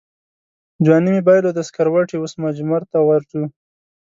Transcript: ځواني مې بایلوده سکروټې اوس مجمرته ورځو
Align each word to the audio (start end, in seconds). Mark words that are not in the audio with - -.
ځواني 0.83 1.09
مې 1.15 1.21
بایلوده 1.27 1.61
سکروټې 1.69 2.15
اوس 2.19 2.33
مجمرته 2.45 2.97
ورځو 3.09 3.43